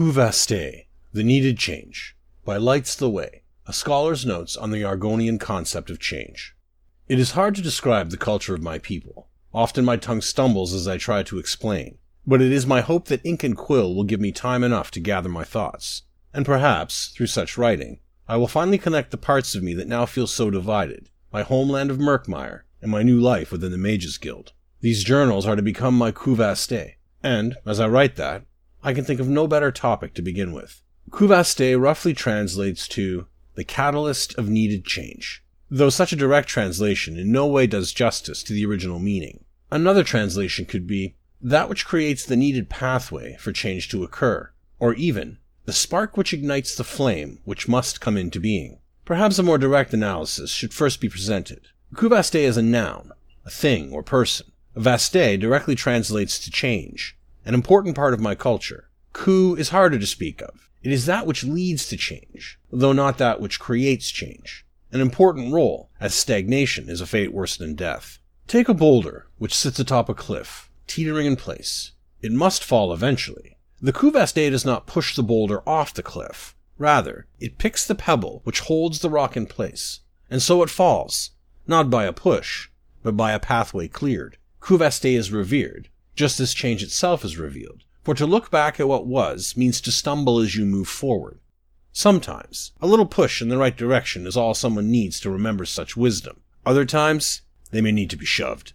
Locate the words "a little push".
92.78-93.40